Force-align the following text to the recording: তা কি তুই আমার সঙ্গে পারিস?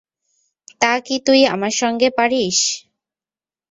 তা 0.81 0.93
কি 1.05 1.15
তুই 1.25 1.41
আমার 1.53 1.73
সঙ্গে 1.81 2.07
পারিস? 2.17 2.59